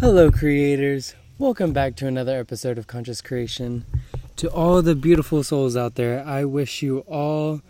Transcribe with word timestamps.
Hello, 0.00 0.30
creators. 0.30 1.16
Welcome 1.38 1.72
back 1.72 1.96
to 1.96 2.06
another 2.06 2.38
episode 2.38 2.78
of 2.78 2.86
Conscious 2.86 3.20
Creation. 3.20 3.84
To 4.36 4.48
all 4.48 4.80
the 4.80 4.94
beautiful 4.94 5.42
souls 5.42 5.76
out 5.76 5.96
there, 5.96 6.24
I 6.24 6.44
wish 6.44 6.82
you 6.82 7.00
all 7.00 7.62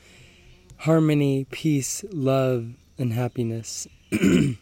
harmony, 0.80 1.46
peace, 1.50 2.04
love, 2.12 2.74
and 2.98 3.14
happiness. 3.14 3.86
Today 4.10 4.58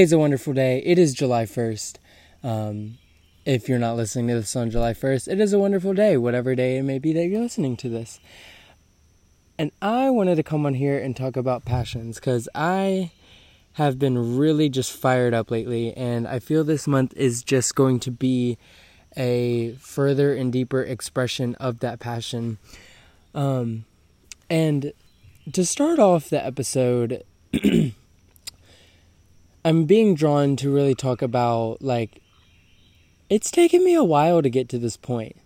is 0.00 0.14
a 0.14 0.18
wonderful 0.18 0.54
day. 0.54 0.82
It 0.86 0.98
is 0.98 1.12
July 1.12 1.44
1st. 1.44 1.96
Um, 2.42 2.96
if 3.44 3.68
you're 3.68 3.78
not 3.78 3.96
listening 3.96 4.28
to 4.28 4.36
this 4.36 4.56
on 4.56 4.70
July 4.70 4.94
1st, 4.94 5.30
it 5.30 5.40
is 5.40 5.52
a 5.52 5.58
wonderful 5.58 5.92
day, 5.92 6.16
whatever 6.16 6.54
day 6.54 6.78
it 6.78 6.84
may 6.84 6.98
be 6.98 7.12
that 7.12 7.26
you're 7.26 7.42
listening 7.42 7.76
to 7.76 7.90
this. 7.90 8.18
And 9.58 9.72
I 9.82 10.08
wanted 10.08 10.36
to 10.36 10.42
come 10.42 10.64
on 10.64 10.72
here 10.72 10.98
and 10.98 11.14
talk 11.14 11.36
about 11.36 11.66
passions 11.66 12.16
because 12.16 12.48
I 12.54 13.10
have 13.74 13.98
been 13.98 14.36
really 14.36 14.68
just 14.68 14.92
fired 14.92 15.34
up 15.34 15.50
lately, 15.50 15.96
and 15.96 16.26
I 16.28 16.38
feel 16.38 16.64
this 16.64 16.86
month 16.86 17.12
is 17.16 17.42
just 17.42 17.74
going 17.74 18.00
to 18.00 18.10
be 18.10 18.56
a 19.16 19.72
further 19.80 20.34
and 20.34 20.52
deeper 20.52 20.82
expression 20.82 21.54
of 21.56 21.80
that 21.80 22.00
passion. 22.00 22.58
Um, 23.34 23.84
and 24.48 24.92
to 25.52 25.64
start 25.64 25.98
off 25.98 26.30
the 26.30 26.44
episode, 26.44 27.24
I'm 29.64 29.84
being 29.84 30.14
drawn 30.14 30.56
to 30.56 30.72
really 30.72 30.94
talk 30.94 31.22
about 31.22 31.80
like 31.80 32.20
it's 33.28 33.50
taken 33.50 33.82
me 33.82 33.94
a 33.94 34.04
while 34.04 34.42
to 34.42 34.50
get 34.50 34.68
to 34.68 34.78
this 34.78 34.96
point. 34.96 35.36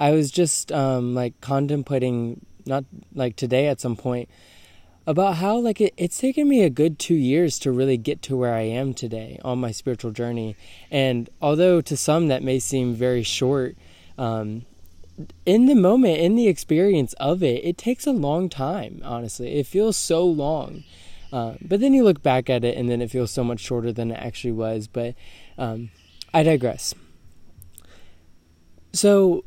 I 0.00 0.10
was 0.10 0.30
just 0.30 0.72
um, 0.72 1.14
like 1.14 1.40
contemplating, 1.40 2.44
not 2.66 2.84
like 3.14 3.36
today 3.36 3.68
at 3.68 3.80
some 3.80 3.94
point, 3.94 4.28
about 5.06 5.36
how 5.36 5.56
like 5.58 5.80
it, 5.80 5.94
it's 5.96 6.18
taken 6.18 6.48
me 6.48 6.62
a 6.62 6.70
good 6.70 6.98
two 6.98 7.14
years 7.14 7.58
to 7.60 7.72
really 7.72 7.96
get 7.96 8.22
to 8.22 8.36
where 8.36 8.54
I 8.54 8.62
am 8.62 8.94
today 8.94 9.38
on 9.44 9.60
my 9.60 9.72
spiritual 9.72 10.12
journey. 10.12 10.56
And 10.90 11.28
although 11.40 11.80
to 11.80 11.96
some 11.96 12.28
that 12.28 12.42
may 12.42 12.58
seem 12.58 12.94
very 12.94 13.22
short, 13.22 13.76
um, 14.16 14.64
in 15.44 15.66
the 15.66 15.74
moment, 15.74 16.18
in 16.18 16.36
the 16.36 16.48
experience 16.48 17.12
of 17.14 17.42
it, 17.42 17.64
it 17.64 17.76
takes 17.76 18.06
a 18.06 18.12
long 18.12 18.48
time. 18.48 19.00
Honestly, 19.04 19.58
it 19.58 19.66
feels 19.66 19.96
so 19.96 20.24
long. 20.24 20.84
Uh, 21.32 21.54
but 21.62 21.80
then 21.80 21.94
you 21.94 22.04
look 22.04 22.22
back 22.22 22.50
at 22.50 22.64
it, 22.64 22.76
and 22.76 22.90
then 22.90 23.00
it 23.00 23.10
feels 23.10 23.30
so 23.30 23.42
much 23.42 23.60
shorter 23.60 23.92
than 23.92 24.10
it 24.10 24.14
actually 24.14 24.52
was. 24.52 24.86
But 24.86 25.14
um, 25.56 25.90
I 26.32 26.42
digress. 26.42 26.94
So 28.92 29.44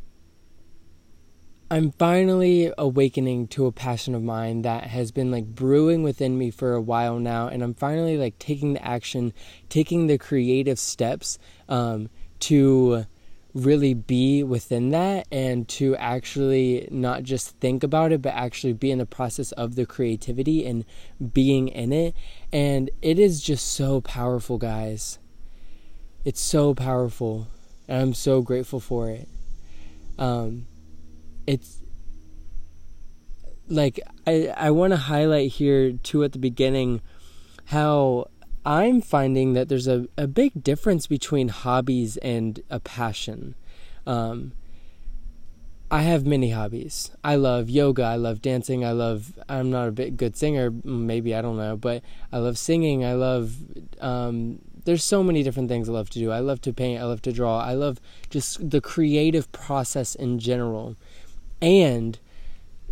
I'm 1.70 1.92
finally 1.94 2.72
awakening 2.78 3.48
to 3.50 3.66
a 3.66 3.72
passion 3.72 4.14
of 4.14 4.22
mine 4.22 4.62
that 4.62 4.84
has 4.84 5.12
been 5.12 5.32
like 5.32 5.48
brewing 5.48 6.04
within 6.04 6.38
me 6.38 6.52
for 6.52 6.74
a 6.74 6.82
while 6.82 7.18
now, 7.18 7.48
and 7.48 7.64
I'm 7.64 7.74
finally 7.74 8.18
like 8.18 8.38
taking 8.38 8.74
the 8.74 8.86
action, 8.86 9.34
taking 9.68 10.06
the 10.06 10.20
creative 10.20 10.78
steps 10.78 11.40
um, 11.68 12.10
to 12.42 13.06
really 13.56 13.96
be 13.96 14.44
within 14.44 14.92
that 14.92 15.26
and 15.32 15.68
to 15.70 15.96
actually 15.96 16.88
not 16.92 17.24
just 17.24 17.58
think 17.60 17.84
about 17.84 18.12
it, 18.12 18.22
but 18.22 18.34
actually 18.34 18.74
be 18.74 18.92
in 18.92 19.00
the 19.00 19.06
process 19.06 19.52
of 19.54 19.74
the 19.74 19.88
creativity 19.88 20.68
and 20.68 20.86
being 21.34 21.70
in 21.70 21.92
it. 21.92 22.14
And 22.54 22.92
it 23.02 23.18
is 23.18 23.42
just 23.42 23.66
so 23.74 24.02
powerful, 24.02 24.60
guys. 24.60 25.18
It's 26.24 26.42
so 26.42 26.76
powerful, 26.76 27.48
and 27.88 28.02
I'm 28.02 28.14
so 28.14 28.44
grateful 28.44 28.80
for 28.80 29.10
it. 29.10 29.28
Um, 30.20 30.68
it's 31.48 31.82
like 33.68 34.00
I 34.28 34.54
I 34.56 34.72
want 34.72 34.92
to 34.92 34.98
highlight 34.98 35.52
here 35.52 35.94
too 35.94 36.24
at 36.24 36.32
the 36.34 36.40
beginning 36.40 37.02
how 37.66 38.30
I'm 38.66 39.02
finding 39.02 39.54
that 39.54 39.70
there's 39.70 39.88
a, 39.88 40.08
a 40.18 40.28
big 40.28 40.64
difference 40.64 41.06
between 41.06 41.50
hobbies 41.50 42.18
and 42.18 42.62
a 42.70 42.80
passion. 42.80 43.56
Um, 44.08 44.54
I 45.92 46.02
have 46.02 46.26
many 46.26 46.50
hobbies. 46.50 47.12
I 47.24 47.36
love 47.36 47.70
yoga. 47.70 48.04
I 48.04 48.16
love 48.16 48.42
dancing. 48.42 48.84
I 48.84 48.92
love. 48.92 49.38
I'm 49.48 49.70
not 49.70 49.88
a 49.88 49.92
bit 49.92 50.18
good 50.18 50.36
singer. 50.36 50.72
Maybe 50.84 51.36
I 51.36 51.42
don't 51.42 51.58
know, 51.58 51.78
but 51.78 52.02
I 52.32 52.40
love 52.40 52.58
singing. 52.58 53.06
I 53.06 53.14
love. 53.14 53.56
Um, 54.02 54.60
there's 54.86 55.04
so 55.04 55.24
many 55.24 55.44
different 55.44 55.70
things 55.70 55.88
I 55.88 55.94
love 55.94 56.10
to 56.12 56.20
do. 56.20 56.32
I 56.32 56.40
love 56.40 56.62
to 56.62 56.74
paint. 56.74 57.02
I 57.02 57.06
love 57.06 57.22
to 57.24 57.32
draw. 57.32 57.60
I 57.60 57.74
love 57.74 58.00
just 58.32 58.68
the 58.68 58.82
creative 58.82 59.52
process 59.52 60.16
in 60.16 60.40
general. 60.40 60.96
And 61.62 62.20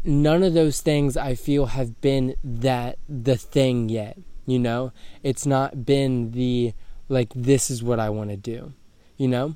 none 0.04 0.44
of 0.44 0.54
those 0.54 0.82
things 0.82 1.16
I 1.18 1.36
feel 1.36 1.68
have 1.68 2.02
been 2.02 2.36
that 2.44 2.98
the 3.08 3.38
thing 3.38 3.90
yet. 3.90 4.18
You 4.46 4.60
know, 4.60 4.92
it's 5.22 5.46
not 5.46 5.86
been 5.86 6.32
the 6.32 6.74
like, 7.10 7.32
this 7.36 7.70
is 7.70 7.84
what 7.84 8.00
I 8.00 8.10
want 8.10 8.30
to 8.30 8.38
do, 8.38 8.74
you 9.18 9.28
know? 9.28 9.56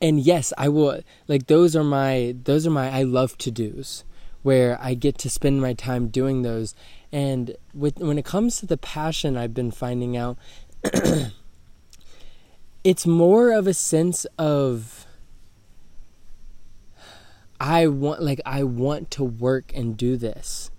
And 0.00 0.20
yes, 0.20 0.52
I 0.58 0.68
will, 0.68 1.00
like, 1.26 1.46
those 1.46 1.74
are 1.74 1.84
my, 1.84 2.34
those 2.44 2.66
are 2.66 2.70
my 2.70 2.90
I 2.90 3.02
love 3.02 3.36
to 3.38 3.50
do's 3.50 4.04
where 4.42 4.78
I 4.80 4.94
get 4.94 5.18
to 5.18 5.28
spend 5.28 5.60
my 5.60 5.74
time 5.74 6.08
doing 6.08 6.42
those. 6.42 6.74
And 7.12 7.56
with, 7.74 7.98
when 7.98 8.18
it 8.18 8.24
comes 8.24 8.58
to 8.60 8.66
the 8.66 8.78
passion 8.78 9.36
I've 9.36 9.52
been 9.52 9.70
finding 9.70 10.16
out, 10.16 10.38
it's 12.84 13.06
more 13.06 13.50
of 13.50 13.66
a 13.66 13.74
sense 13.74 14.24
of, 14.38 15.06
I 17.60 17.86
want 17.88 18.22
like 18.22 18.40
I 18.46 18.62
want 18.64 19.10
to 19.12 19.24
work 19.24 19.70
and 19.74 19.96
do 19.96 20.16
this. 20.16 20.70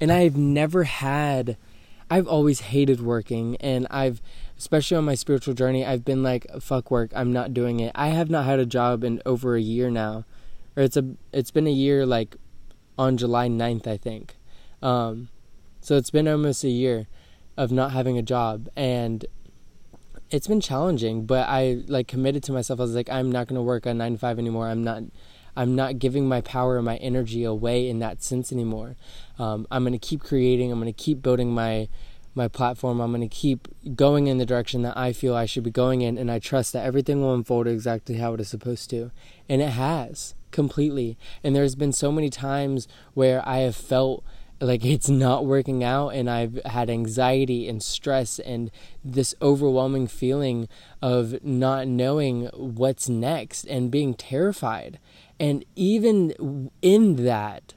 And 0.00 0.12
I've 0.12 0.36
never 0.36 0.84
had 0.84 1.56
I've 2.08 2.28
always 2.28 2.60
hated 2.60 3.00
working 3.00 3.56
and 3.56 3.86
I've 3.90 4.22
especially 4.56 4.96
on 4.96 5.04
my 5.04 5.16
spiritual 5.16 5.54
journey 5.54 5.84
I've 5.84 6.04
been 6.04 6.22
like 6.22 6.46
fuck 6.60 6.90
work, 6.90 7.10
I'm 7.16 7.32
not 7.32 7.52
doing 7.52 7.80
it. 7.80 7.90
I 7.96 8.08
have 8.08 8.30
not 8.30 8.44
had 8.44 8.60
a 8.60 8.66
job 8.66 9.02
in 9.02 9.20
over 9.26 9.56
a 9.56 9.60
year 9.60 9.90
now. 9.90 10.24
Or 10.76 10.84
it's 10.84 10.96
a 10.96 11.04
it's 11.32 11.50
been 11.50 11.66
a 11.66 11.72
year 11.72 12.06
like 12.06 12.36
on 12.96 13.16
July 13.16 13.48
9th, 13.48 13.88
I 13.88 13.96
think. 13.96 14.36
Um 14.80 15.28
so 15.80 15.96
it's 15.96 16.10
been 16.10 16.28
almost 16.28 16.62
a 16.62 16.68
year 16.68 17.08
of 17.56 17.72
not 17.72 17.90
having 17.90 18.16
a 18.16 18.22
job 18.22 18.68
and 18.76 19.26
it's 20.30 20.46
been 20.46 20.60
challenging, 20.60 21.26
but 21.26 21.48
I 21.48 21.82
like 21.88 22.06
committed 22.06 22.44
to 22.44 22.52
myself. 22.52 22.78
I 22.78 22.84
was 22.84 22.94
like 22.94 23.10
I'm 23.10 23.32
not 23.32 23.48
going 23.48 23.56
to 23.56 23.62
work 23.62 23.84
a 23.84 23.92
9 23.92 24.12
to 24.12 24.18
5 24.18 24.38
anymore. 24.38 24.68
I'm 24.68 24.84
not 24.84 25.02
I'm 25.56 25.74
not 25.74 25.98
giving 25.98 26.28
my 26.28 26.40
power 26.40 26.76
and 26.76 26.84
my 26.84 26.96
energy 26.96 27.44
away 27.44 27.88
in 27.88 27.98
that 28.00 28.22
sense 28.22 28.52
anymore. 28.52 28.96
Um, 29.38 29.66
I'm 29.70 29.82
going 29.82 29.92
to 29.92 29.98
keep 29.98 30.22
creating. 30.22 30.70
I'm 30.70 30.80
going 30.80 30.92
to 30.92 31.04
keep 31.04 31.22
building 31.22 31.52
my 31.52 31.88
my 32.32 32.46
platform. 32.46 33.00
I'm 33.00 33.10
going 33.10 33.28
to 33.28 33.34
keep 33.34 33.66
going 33.96 34.28
in 34.28 34.38
the 34.38 34.46
direction 34.46 34.82
that 34.82 34.96
I 34.96 35.12
feel 35.12 35.34
I 35.34 35.46
should 35.46 35.64
be 35.64 35.70
going 35.70 36.00
in, 36.02 36.16
and 36.16 36.30
I 36.30 36.38
trust 36.38 36.72
that 36.72 36.84
everything 36.84 37.20
will 37.20 37.34
unfold 37.34 37.66
exactly 37.66 38.16
how 38.16 38.34
it 38.34 38.40
is 38.40 38.48
supposed 38.48 38.88
to, 38.90 39.10
and 39.48 39.60
it 39.60 39.70
has 39.70 40.34
completely. 40.50 41.16
And 41.42 41.54
there's 41.54 41.74
been 41.74 41.92
so 41.92 42.12
many 42.12 42.30
times 42.30 42.86
where 43.14 43.46
I 43.46 43.58
have 43.58 43.76
felt 43.76 44.24
like 44.60 44.84
it's 44.84 45.08
not 45.08 45.46
working 45.46 45.82
out 45.82 46.10
and 46.10 46.28
I've 46.28 46.60
had 46.66 46.90
anxiety 46.90 47.68
and 47.68 47.82
stress 47.82 48.38
and 48.38 48.70
this 49.02 49.34
overwhelming 49.40 50.06
feeling 50.06 50.68
of 51.00 51.42
not 51.42 51.88
knowing 51.88 52.46
what's 52.52 53.08
next 53.08 53.64
and 53.64 53.90
being 53.90 54.14
terrified. 54.14 54.98
And 55.40 55.64
even 55.74 56.70
in 56.82 57.24
that, 57.24 57.72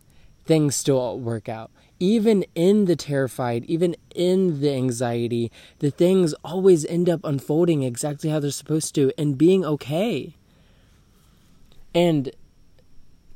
things 0.45 0.75
still 0.75 1.17
work 1.17 1.47
out. 1.47 1.71
Even 1.97 2.43
in 2.53 2.85
the 2.85 2.97
terrified, 2.97 3.63
even 3.65 3.95
in 4.13 4.59
the 4.59 4.71
anxiety, 4.73 5.49
the 5.79 5.89
things 5.89 6.33
always 6.43 6.83
end 6.85 7.09
up 7.09 7.21
unfolding 7.23 7.81
exactly 7.81 8.29
how 8.29 8.41
they're 8.41 8.51
supposed 8.51 8.93
to 8.95 9.13
and 9.17 9.37
being 9.37 9.63
okay. 9.63 10.35
And 11.95 12.31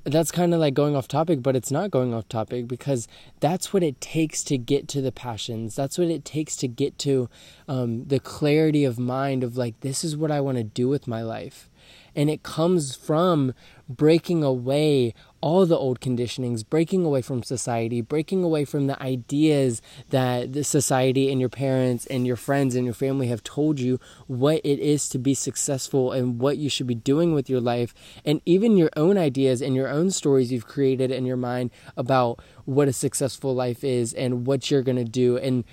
that's 0.04 0.32
kind 0.32 0.54
of 0.54 0.60
like 0.60 0.74
going 0.74 0.96
off 0.96 1.08
topic, 1.08 1.42
but 1.42 1.56
it's 1.56 1.72
not 1.72 1.92
going 1.92 2.14
off 2.14 2.28
topic 2.28 2.68
because 2.68 3.08
that's 3.40 3.72
what 3.72 3.84
it 3.84 4.02
takes 4.02 4.44
to 4.46 4.58
get 4.58 4.90
to 4.90 5.02
the 5.02 5.12
passions. 5.14 5.76
That's 5.76 5.98
what 5.98 6.10
it 6.10 6.26
takes 6.26 6.58
to 6.58 6.68
get 6.68 6.98
to 7.00 7.30
um, 7.70 8.06
the 8.06 8.20
clarity 8.20 8.84
of 8.84 9.00
mind 9.00 9.44
of 9.44 9.56
like, 9.56 9.80
this 9.80 10.04
is 10.04 10.18
what 10.18 10.32
I 10.32 10.42
want 10.42 10.58
to 10.58 10.64
do 10.66 10.90
with 10.90 11.08
my 11.08 11.22
life. 11.22 11.70
And 12.18 12.30
it 12.30 12.44
comes 12.44 12.96
from 12.96 13.54
breaking 13.88 14.44
away 14.44 15.14
all 15.40 15.66
the 15.68 15.78
old 15.78 16.02
conditionings, 16.02 16.68
breaking 16.68 17.06
away 17.06 17.22
from 17.22 17.44
society, 17.44 18.02
breaking 18.02 18.44
away 18.44 18.66
from 18.66 18.88
the 18.88 19.02
ideas 19.02 19.82
that 20.10 20.52
the 20.54 20.64
society 20.64 21.32
and 21.32 21.40
your 21.40 21.48
parents 21.48 22.08
and 22.08 22.26
your 22.26 22.36
friends 22.36 22.76
and 22.76 22.86
your 22.86 22.94
family 22.94 23.28
have 23.28 23.44
told 23.44 23.80
you 23.80 24.00
what 24.26 24.60
it 24.66 24.80
is 24.80 25.08
to 25.10 25.20
be 25.20 25.36
successful 25.36 26.12
and 26.12 26.40
what 26.40 26.58
you 26.58 26.70
should 26.70 26.88
be 26.88 26.96
doing 26.96 27.34
with 27.34 27.50
your 27.50 27.62
life, 27.62 27.94
and 28.26 28.42
even 28.46 28.76
your 28.76 28.90
own 28.98 29.18
ideas 29.18 29.62
and 29.62 29.76
your 29.76 29.88
own 29.88 30.10
stories 30.10 30.52
you've 30.52 30.68
created 30.68 31.12
in 31.12 31.26
your 31.26 31.38
mind 31.38 31.70
about 31.96 32.40
what 32.66 32.88
a 32.88 32.94
successful 32.94 33.54
life 33.54 33.84
is 33.84 34.12
and 34.14 34.48
what 34.48 34.72
you're 34.72 34.82
going 34.82 34.98
to 34.98 35.06
do. 35.06 35.38
And 35.38 35.64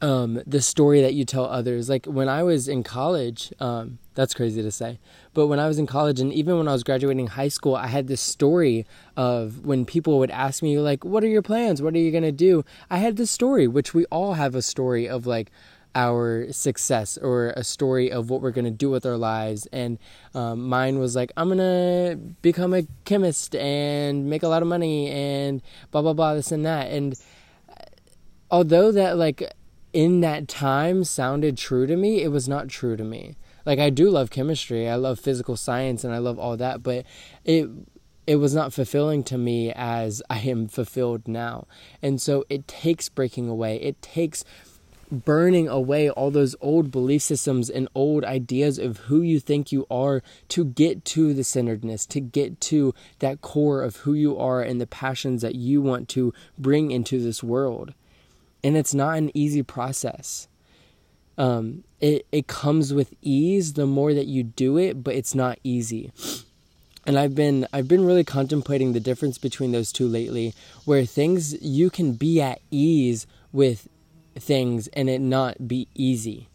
um, 0.00 0.40
the 0.46 0.60
story 0.60 1.00
that 1.00 1.14
you 1.14 1.24
tell 1.24 1.44
others. 1.44 1.88
Like 1.88 2.06
when 2.06 2.28
I 2.28 2.42
was 2.42 2.68
in 2.68 2.82
college, 2.82 3.52
um, 3.60 3.98
that's 4.14 4.34
crazy 4.34 4.62
to 4.62 4.72
say, 4.72 4.98
but 5.34 5.46
when 5.46 5.58
I 5.58 5.68
was 5.68 5.78
in 5.78 5.86
college 5.86 6.20
and 6.20 6.32
even 6.32 6.58
when 6.58 6.68
I 6.68 6.72
was 6.72 6.82
graduating 6.82 7.28
high 7.28 7.48
school, 7.48 7.76
I 7.76 7.86
had 7.86 8.08
this 8.08 8.20
story 8.20 8.86
of 9.16 9.64
when 9.64 9.84
people 9.84 10.18
would 10.18 10.30
ask 10.30 10.62
me, 10.62 10.78
like, 10.78 11.04
what 11.04 11.22
are 11.24 11.28
your 11.28 11.42
plans? 11.42 11.80
What 11.80 11.94
are 11.94 11.98
you 11.98 12.10
going 12.10 12.22
to 12.24 12.32
do? 12.32 12.64
I 12.90 12.98
had 12.98 13.16
this 13.16 13.30
story, 13.30 13.68
which 13.68 13.94
we 13.94 14.04
all 14.06 14.34
have 14.34 14.54
a 14.54 14.62
story 14.62 15.08
of 15.08 15.26
like, 15.26 15.50
our 15.94 16.52
success 16.52 17.18
or 17.18 17.48
a 17.56 17.64
story 17.64 18.12
of 18.12 18.30
what 18.30 18.40
we're 18.40 18.52
going 18.52 18.64
to 18.64 18.70
do 18.70 18.90
with 18.90 19.04
our 19.04 19.16
lives. 19.16 19.66
And 19.72 19.98
um, 20.34 20.68
mine 20.68 20.98
was 20.98 21.16
like, 21.16 21.32
I'm 21.36 21.48
going 21.48 21.58
to 21.58 22.16
become 22.40 22.72
a 22.74 22.86
chemist 23.04 23.56
and 23.56 24.28
make 24.30 24.44
a 24.44 24.48
lot 24.48 24.62
of 24.62 24.68
money 24.68 25.10
and 25.10 25.62
blah, 25.90 26.02
blah, 26.02 26.12
blah, 26.12 26.34
this 26.34 26.52
and 26.52 26.64
that. 26.64 26.92
And 26.92 27.18
uh, 27.68 27.82
although 28.50 28.92
that, 28.92 29.16
like, 29.16 29.50
in 29.92 30.20
that 30.20 30.48
time 30.48 31.04
sounded 31.04 31.56
true 31.56 31.86
to 31.86 31.96
me, 31.96 32.22
it 32.22 32.28
was 32.28 32.48
not 32.48 32.68
true 32.68 32.96
to 32.96 33.04
me. 33.04 33.36
Like, 33.64 33.78
I 33.78 33.90
do 33.90 34.10
love 34.10 34.30
chemistry, 34.30 34.88
I 34.88 34.94
love 34.96 35.18
physical 35.18 35.56
science, 35.56 36.04
and 36.04 36.14
I 36.14 36.18
love 36.18 36.38
all 36.38 36.56
that, 36.56 36.82
but 36.82 37.04
it 37.44 37.68
it 38.26 38.36
was 38.36 38.54
not 38.54 38.74
fulfilling 38.74 39.24
to 39.24 39.38
me 39.38 39.72
as 39.74 40.22
I 40.30 40.38
am 40.40 40.68
fulfilled 40.68 41.26
now. 41.26 41.66
And 42.02 42.20
so 42.20 42.44
it 42.50 42.68
takes 42.68 43.08
breaking 43.08 43.48
away. 43.48 43.76
It 43.80 44.00
takes 44.02 44.44
burning 45.10 45.66
away 45.66 46.10
all 46.10 46.30
those 46.30 46.54
old 46.60 46.90
belief 46.90 47.22
systems 47.22 47.70
and 47.70 47.88
old 47.94 48.24
ideas 48.24 48.78
of 48.78 48.98
who 48.98 49.22
you 49.22 49.40
think 49.40 49.72
you 49.72 49.86
are 49.90 50.22
to 50.48 50.66
get 50.66 51.06
to 51.06 51.32
the 51.32 51.42
centeredness, 51.42 52.04
to 52.04 52.20
get 52.20 52.60
to 52.60 52.94
that 53.20 53.40
core 53.40 53.82
of 53.82 53.96
who 53.96 54.12
you 54.12 54.36
are 54.36 54.60
and 54.60 54.78
the 54.78 54.86
passions 54.86 55.40
that 55.40 55.54
you 55.54 55.80
want 55.80 56.10
to 56.10 56.34
bring 56.58 56.90
into 56.90 57.22
this 57.22 57.42
world. 57.42 57.94
And 58.64 58.76
it's 58.76 58.94
not 58.94 59.18
an 59.18 59.30
easy 59.34 59.62
process. 59.62 60.48
Um, 61.36 61.84
it, 62.00 62.26
it 62.32 62.48
comes 62.48 62.92
with 62.92 63.14
ease 63.22 63.74
the 63.74 63.86
more 63.86 64.12
that 64.12 64.26
you 64.26 64.42
do 64.42 64.76
it, 64.76 65.04
but 65.04 65.14
it's 65.14 65.34
not 65.34 65.58
easy. 65.62 66.12
And 67.06 67.18
I've 67.18 67.34
been 67.34 67.66
I've 67.72 67.88
been 67.88 68.04
really 68.04 68.24
contemplating 68.24 68.92
the 68.92 69.00
difference 69.00 69.38
between 69.38 69.72
those 69.72 69.92
two 69.92 70.06
lately, 70.06 70.52
where 70.84 71.06
things 71.06 71.54
you 71.62 71.88
can 71.88 72.12
be 72.12 72.40
at 72.42 72.60
ease 72.70 73.26
with 73.52 73.88
things 74.34 74.88
and 74.88 75.08
it 75.08 75.20
not 75.20 75.66
be 75.66 75.88
easy. 75.94 76.48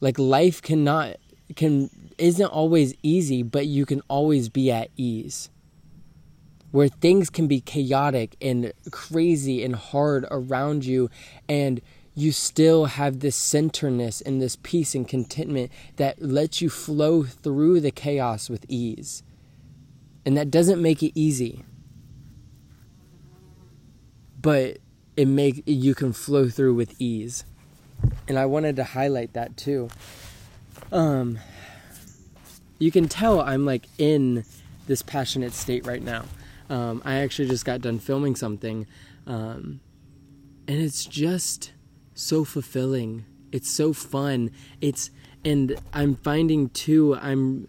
Like 0.00 0.18
life 0.18 0.60
cannot 0.60 1.16
can 1.54 1.90
isn't 2.18 2.46
always 2.46 2.94
easy, 3.02 3.42
but 3.42 3.66
you 3.66 3.86
can 3.86 4.00
always 4.08 4.48
be 4.48 4.72
at 4.72 4.88
ease. 4.96 5.49
Where 6.70 6.88
things 6.88 7.30
can 7.30 7.48
be 7.48 7.60
chaotic 7.60 8.36
and 8.40 8.72
crazy 8.90 9.64
and 9.64 9.74
hard 9.74 10.24
around 10.30 10.84
you 10.84 11.10
and 11.48 11.80
you 12.14 12.32
still 12.32 12.86
have 12.86 13.20
this 13.20 13.38
centerness 13.38 14.20
and 14.24 14.42
this 14.42 14.56
peace 14.62 14.94
and 14.94 15.08
contentment 15.08 15.70
that 15.96 16.20
lets 16.20 16.60
you 16.60 16.68
flow 16.68 17.22
through 17.22 17.80
the 17.80 17.90
chaos 17.90 18.50
with 18.50 18.66
ease. 18.68 19.22
And 20.26 20.36
that 20.36 20.50
doesn't 20.50 20.82
make 20.82 21.02
it 21.02 21.18
easy. 21.18 21.64
But 24.40 24.78
it 25.16 25.28
make 25.28 25.62
you 25.66 25.94
can 25.94 26.12
flow 26.12 26.48
through 26.48 26.74
with 26.74 27.00
ease. 27.00 27.44
And 28.28 28.38
I 28.38 28.46
wanted 28.46 28.76
to 28.76 28.84
highlight 28.84 29.32
that 29.34 29.56
too. 29.56 29.88
Um 30.90 31.38
you 32.78 32.90
can 32.90 33.08
tell 33.08 33.40
I'm 33.40 33.64
like 33.64 33.86
in 33.98 34.44
this 34.86 35.02
passionate 35.02 35.52
state 35.52 35.86
right 35.86 36.02
now. 36.02 36.24
Um, 36.70 37.02
I 37.04 37.16
actually 37.16 37.48
just 37.48 37.64
got 37.64 37.80
done 37.80 37.98
filming 37.98 38.36
something, 38.36 38.86
um, 39.26 39.80
and 40.66 40.80
it's 40.80 41.04
just 41.04 41.72
so 42.14 42.44
fulfilling. 42.44 43.24
It's 43.52 43.68
so 43.68 43.92
fun. 43.92 44.52
It's 44.80 45.10
and 45.44 45.78
I'm 45.92 46.14
finding 46.14 46.70
too. 46.70 47.16
I'm 47.20 47.68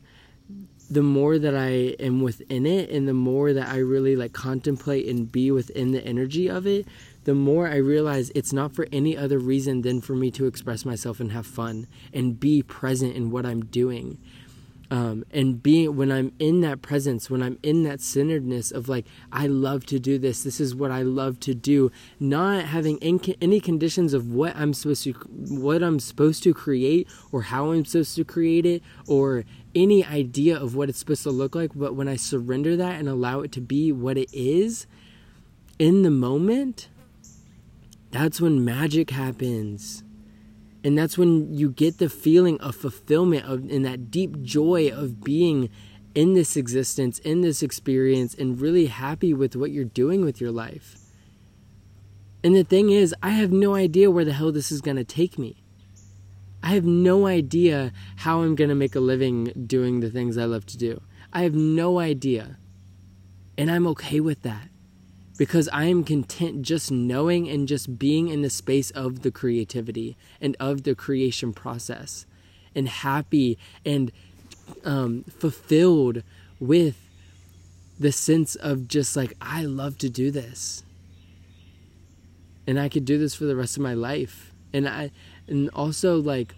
the 0.90 1.02
more 1.02 1.40
that 1.40 1.56
I 1.56 1.96
am 2.00 2.22
within 2.22 2.66
it, 2.66 2.90
and 2.90 3.08
the 3.08 3.14
more 3.14 3.54
that 3.54 3.70
I 3.70 3.78
really 3.78 4.16
like 4.16 4.34
contemplate 4.34 5.08
and 5.08 5.32
be 5.32 5.50
within 5.50 5.92
the 5.92 6.06
energy 6.06 6.50
of 6.50 6.68
it, 6.68 6.86
the 7.24 7.34
more 7.34 7.68
I 7.68 7.78
realize 7.78 8.32
it's 8.36 8.52
not 8.52 8.74
for 8.74 8.88
any 8.92 9.16
other 9.16 9.40
reason 9.40 9.84
than 9.84 10.02
for 10.02 10.16
me 10.16 10.32
to 10.32 10.48
express 10.48 10.84
myself 10.86 11.20
and 11.20 11.32
have 11.32 11.46
fun 11.46 11.88
and 12.14 12.40
be 12.40 12.62
present 12.62 13.16
in 13.16 13.32
what 13.32 13.46
I'm 13.46 13.66
doing. 13.66 14.18
Um, 14.92 15.24
and 15.32 15.64
being 15.64 15.96
when 15.96 16.12
I'm 16.12 16.34
in 16.38 16.60
that 16.62 16.82
presence, 16.82 17.30
when 17.30 17.42
I'm 17.42 17.58
in 17.64 17.84
that 17.84 18.02
centeredness 18.02 18.72
of 18.72 18.90
like, 18.90 19.06
I 19.32 19.48
love 19.48 19.86
to 19.86 20.00
do 20.00 20.20
this, 20.20 20.44
this 20.44 20.60
is 20.60 20.76
what 20.76 20.92
I 20.92 21.02
love 21.02 21.40
to 21.42 21.56
do, 21.56 21.94
not 22.20 22.66
having 22.66 23.02
any 23.02 23.62
conditions 23.62 24.14
of 24.14 24.34
what 24.34 24.54
I'm 24.54 24.74
supposed 24.74 25.06
to, 25.06 25.14
what 25.14 25.82
I'm 25.82 26.02
supposed 26.02 26.44
to 26.44 26.54
create 26.54 27.08
or 27.32 27.44
how 27.44 27.72
I'm 27.72 27.86
supposed 27.86 28.18
to 28.18 28.26
create 28.26 28.66
it 28.66 28.84
or 29.08 29.46
any 29.74 30.04
idea 30.04 30.60
of 30.60 30.76
what 30.76 30.90
it's 30.90 31.00
supposed 31.00 31.24
to 31.24 31.32
look 31.32 31.56
like. 31.56 31.72
But 31.74 31.96
when 31.96 32.10
I 32.10 32.18
surrender 32.18 32.76
that 32.76 33.00
and 33.00 33.08
allow 33.08 33.40
it 33.40 33.54
to 33.54 33.62
be 33.62 33.94
what 33.94 34.18
it 34.18 34.30
is 34.34 34.88
in 35.80 36.02
the 36.02 36.12
moment, 36.12 36.90
that's 38.12 38.42
when 38.42 38.66
magic 38.66 39.12
happens. 39.12 40.04
And 40.84 40.98
that's 40.98 41.18
when 41.18 41.54
you 41.54 41.70
get 41.70 42.00
the 42.00 42.10
feeling 42.10 42.60
of 42.60 42.76
fulfillment 42.76 43.46
of 43.46 43.70
in 43.70 43.84
that 43.84 44.10
deep 44.10 44.42
joy 44.42 44.90
of 44.90 45.24
being 45.24 45.70
in 46.16 46.34
this 46.34 46.58
existence, 46.58 47.20
in 47.20 47.42
this 47.42 47.62
experience, 47.62 48.34
and 48.34 48.60
really 48.60 48.88
happy 48.88 49.34
with 49.34 49.56
what 49.56 49.72
you're 49.72 49.86
doing 49.86 50.26
with 50.26 50.42
your 50.42 50.52
life. 50.52 50.98
And 52.44 52.56
the 52.56 52.64
thing 52.64 52.90
is, 52.90 53.14
I 53.22 53.30
have 53.30 53.52
no 53.52 53.76
idea 53.76 54.10
where 54.10 54.26
the 54.26 54.34
hell 54.34 54.52
this 54.52 54.72
is 54.72 54.82
going 54.82 54.98
to 54.98 55.04
take 55.04 55.38
me. 55.38 55.64
I 56.64 56.70
have 56.70 56.86
no 56.86 57.28
idea 57.28 57.92
how 58.18 58.42
I'm 58.42 58.56
going 58.56 58.70
to 58.70 58.76
make 58.76 58.96
a 58.96 59.00
living 59.00 59.52
doing 59.68 60.00
the 60.00 60.10
things 60.10 60.38
I 60.38 60.46
love 60.46 60.66
to 60.68 60.78
do. 60.78 61.02
I 61.32 61.44
have 61.44 61.54
no 61.54 62.00
idea. 62.00 62.58
And 63.58 63.70
I'm 63.70 63.86
okay 63.88 64.20
with 64.20 64.42
that 64.42 64.71
because 65.42 65.68
I 65.70 65.86
am 65.86 66.04
content 66.04 66.62
just 66.62 66.92
knowing 66.92 67.50
and 67.50 67.68
just 67.68 67.98
being 67.98 68.28
in 68.28 68.44
the 68.44 68.50
space 68.52 68.92
of 68.92 69.24
the 69.24 69.32
creativity 69.32 70.16
and 70.40 70.56
of 70.60 70.84
the 70.84 70.94
creation 70.94 71.52
process 71.52 72.28
and 72.76 72.88
happy 72.88 73.58
and 73.84 74.12
um, 74.86 75.24
fulfilled 75.40 76.22
with 76.60 76.96
the 78.00 78.12
sense 78.12 78.54
of 78.54 78.88
just 78.88 79.18
like, 79.18 79.34
I 79.42 79.64
love 79.64 79.98
to 79.98 80.12
do 80.12 80.30
this. 80.30 80.84
And 82.68 82.80
I 82.80 82.88
could 82.88 83.06
do 83.06 83.18
this 83.18 83.34
for 83.34 83.46
the 83.46 83.56
rest 83.56 83.78
of 83.78 83.82
my 83.82 83.96
life. 83.96 84.54
And 84.72 84.88
I, 84.88 85.10
and 85.48 85.72
also 85.72 86.22
like, 86.22 86.54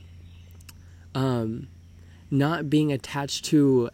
um, 1.15 1.69
not 2.29 2.69
being 2.69 2.91
attached 2.91 3.45
to 3.45 3.91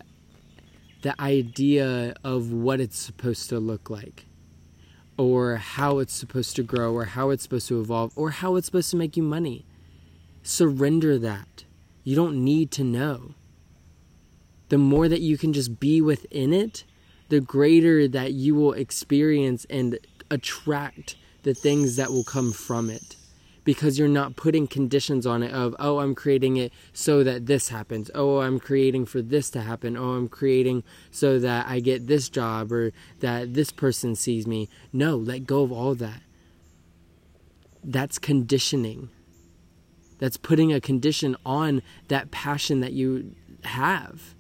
the 1.04 1.14
idea 1.22 2.16
of 2.24 2.52
what 2.52 2.82
it's 2.82 2.98
supposed 2.98 3.50
to 3.50 3.60
look 3.60 3.92
like 3.92 4.26
or 5.20 5.58
how 5.58 6.00
it's 6.00 6.14
supposed 6.14 6.56
to 6.56 6.64
grow 6.64 6.94
or 6.94 7.04
how 7.04 7.30
it's 7.30 7.44
supposed 7.44 7.68
to 7.68 7.82
evolve 7.82 8.14
or 8.16 8.32
how 8.32 8.56
it's 8.56 8.68
supposed 8.68 8.90
to 8.90 8.96
make 8.96 9.18
you 9.18 9.22
money. 9.22 9.66
Surrender 10.44 11.20
that. 11.20 11.66
You 12.06 12.16
don't 12.16 12.42
need 12.42 12.72
to 12.72 12.86
know. 12.86 13.34
The 14.70 14.78
more 14.78 15.10
that 15.10 15.20
you 15.20 15.38
can 15.38 15.52
just 15.52 15.78
be 15.78 16.00
within 16.00 16.54
it, 16.54 16.86
the 17.28 17.42
greater 17.42 18.08
that 18.08 18.32
you 18.32 18.56
will 18.56 18.72
experience 18.72 19.66
and 19.70 20.00
attract 20.32 21.18
the 21.44 21.54
things 21.54 21.98
that 21.98 22.12
will 22.12 22.24
come 22.24 22.54
from 22.54 22.90
it 22.90 23.18
because 23.64 24.00
you're 24.00 24.08
not 24.08 24.36
putting 24.36 24.68
conditions 24.68 25.26
on 25.26 25.44
it 25.44 25.52
of 25.52 25.76
oh 25.80 26.00
i'm 26.00 26.16
creating 26.16 26.58
it 26.58 26.72
so 26.94 27.24
that 27.24 27.46
this 27.46 27.70
happens. 27.70 28.10
Oh 28.16 28.40
i'm 28.40 28.60
creating 28.60 29.06
for 29.06 29.22
this 29.22 29.50
to 29.52 29.62
happen. 29.62 29.98
Oh 29.98 30.12
i'm 30.16 30.28
creating 30.28 30.84
so 31.12 31.40
that 31.40 31.68
i 31.68 31.80
get 31.80 32.08
this 32.08 32.30
job 32.30 32.72
or 32.72 32.92
that 33.20 33.54
this 33.54 33.72
person 33.72 34.16
sees 34.16 34.48
me. 34.48 34.70
No 34.94 35.16
let 35.16 35.46
go 35.46 35.64
of 35.64 35.72
all 35.72 35.96
that. 35.96 36.22
That's 37.84 38.20
conditioning. 38.20 39.10
That's 40.20 40.38
putting 40.38 40.74
a 40.74 40.82
condition 40.82 41.36
on 41.46 41.82
that 42.10 42.30
passion 42.30 42.82
that 42.82 42.92
you 42.92 43.36
have. 43.64 44.36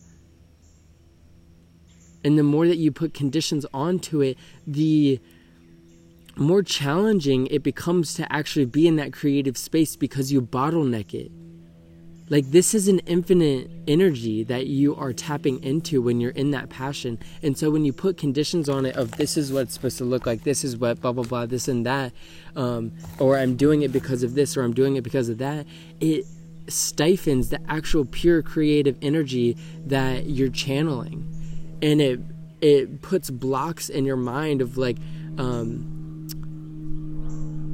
And 2.23 2.37
the 2.37 2.43
more 2.43 2.67
that 2.67 2.77
you 2.77 2.91
put 2.91 3.13
conditions 3.13 3.65
onto 3.73 4.21
it 4.21 4.37
the 4.67 5.21
more 6.39 6.63
challenging 6.63 7.47
it 7.47 7.63
becomes 7.63 8.13
to 8.15 8.31
actually 8.31 8.65
be 8.65 8.87
in 8.87 8.95
that 8.95 9.13
creative 9.13 9.57
space 9.57 9.95
because 9.95 10.31
you 10.31 10.41
bottleneck 10.41 11.13
it. 11.13 11.31
Like, 12.29 12.51
this 12.51 12.75
is 12.75 12.87
an 12.87 12.99
infinite 12.99 13.71
energy 13.87 14.43
that 14.43 14.67
you 14.67 14.95
are 14.95 15.13
tapping 15.13 15.63
into 15.63 15.99
when 15.99 16.21
you're 16.21 16.31
in 16.31 16.51
that 16.51 16.69
passion. 16.69 17.17
And 17.41 17.57
so, 17.57 17.71
when 17.71 17.85
you 17.85 17.91
put 17.91 18.17
conditions 18.17 18.69
on 18.69 18.85
it 18.85 18.95
of 18.95 19.11
this 19.13 19.35
is 19.35 19.51
what 19.51 19.61
it's 19.61 19.73
supposed 19.73 19.97
to 19.97 20.03
look 20.05 20.27
like, 20.27 20.43
this 20.43 20.63
is 20.63 20.77
what, 20.77 21.01
blah, 21.01 21.11
blah, 21.11 21.23
blah, 21.23 21.47
this 21.47 21.67
and 21.67 21.85
that, 21.87 22.13
um, 22.55 22.91
or 23.17 23.35
I'm 23.37 23.55
doing 23.55 23.81
it 23.81 23.91
because 23.91 24.21
of 24.21 24.35
this, 24.35 24.55
or 24.55 24.61
I'm 24.61 24.73
doing 24.73 24.95
it 24.95 25.03
because 25.03 25.27
of 25.27 25.39
that, 25.39 25.65
it 25.99 26.25
stifles 26.67 27.49
the 27.49 27.59
actual 27.67 28.05
pure 28.05 28.43
creative 28.43 28.95
energy 29.01 29.57
that 29.87 30.27
you're 30.27 30.49
channeling. 30.49 31.25
And 31.81 31.99
it, 31.99 32.19
it 32.61 33.01
puts 33.01 33.31
blocks 33.31 33.89
in 33.89 34.05
your 34.05 34.17
mind 34.17 34.61
of 34.61 34.77
like, 34.77 34.97
um, 35.39 35.98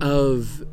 of 0.01 0.65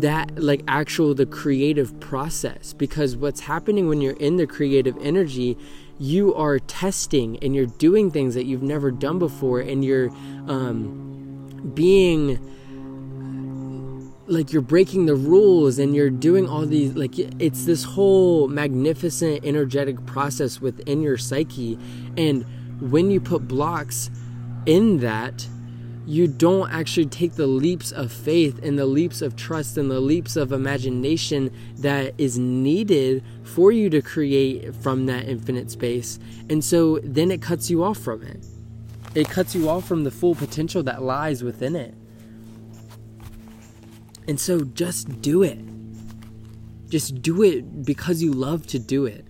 that 0.00 0.38
like 0.38 0.62
actual 0.68 1.14
the 1.14 1.26
creative 1.26 1.98
process. 2.00 2.72
Because 2.72 3.16
what's 3.16 3.40
happening 3.40 3.88
when 3.88 4.00
you're 4.00 4.16
in 4.16 4.36
the 4.36 4.46
creative 4.46 4.96
energy 5.00 5.56
you 5.98 6.34
are 6.34 6.58
testing 6.58 7.38
and 7.42 7.54
you're 7.54 7.66
doing 7.66 8.10
things 8.10 8.34
that 8.34 8.44
you've 8.44 8.62
never 8.62 8.90
done 8.90 9.18
before 9.18 9.60
and 9.60 9.84
you're 9.84 10.10
um, 10.46 11.72
being 11.74 12.38
like 14.26 14.52
you're 14.52 14.62
breaking 14.62 15.06
the 15.06 15.14
rules 15.14 15.78
and 15.78 15.94
you're 15.94 16.10
doing 16.10 16.48
all 16.48 16.66
these 16.66 16.94
like 16.94 17.18
it's 17.18 17.64
this 17.64 17.84
whole 17.84 18.48
magnificent 18.48 19.44
energetic 19.44 20.04
process 20.04 20.60
within 20.60 21.00
your 21.00 21.16
psyche. 21.16 21.78
And 22.16 22.44
when 22.80 23.10
you 23.10 23.20
put 23.20 23.48
blocks 23.48 24.10
in 24.66 24.98
that 24.98 25.46
you 26.06 26.28
don't 26.28 26.70
actually 26.70 27.06
take 27.06 27.34
the 27.34 27.48
leaps 27.48 27.90
of 27.90 28.12
faith 28.12 28.60
and 28.62 28.78
the 28.78 28.86
leaps 28.86 29.20
of 29.22 29.34
trust 29.34 29.76
and 29.76 29.90
the 29.90 29.98
leaps 29.98 30.36
of 30.36 30.52
imagination 30.52 31.50
that 31.78 32.14
is 32.16 32.38
needed 32.38 33.24
for 33.42 33.72
you 33.72 33.90
to 33.90 34.00
create 34.00 34.72
from 34.76 35.06
that 35.06 35.28
infinite 35.28 35.68
space. 35.70 36.20
And 36.48 36.64
so 36.64 37.00
then 37.02 37.32
it 37.32 37.42
cuts 37.42 37.68
you 37.70 37.82
off 37.82 37.98
from 37.98 38.22
it. 38.22 38.46
It 39.16 39.28
cuts 39.28 39.54
you 39.54 39.68
off 39.68 39.86
from 39.88 40.04
the 40.04 40.10
full 40.12 40.36
potential 40.36 40.82
that 40.84 41.02
lies 41.02 41.42
within 41.42 41.74
it. 41.74 41.94
And 44.28 44.38
so 44.38 44.60
just 44.60 45.20
do 45.20 45.42
it. 45.42 45.58
Just 46.88 47.20
do 47.20 47.42
it 47.42 47.84
because 47.84 48.22
you 48.22 48.32
love 48.32 48.66
to 48.68 48.78
do 48.78 49.06
it. 49.06 49.24